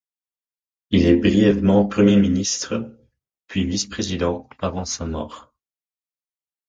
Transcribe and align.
Il 0.89 1.05
est 1.05 1.15
brièvement 1.15 1.85
Premier 1.85 2.15
ministre 2.17 2.97
puis 3.45 3.67
Vice-président 3.67 4.49
avant 4.59 4.83
sa 4.85 5.05
mort. 5.05 5.53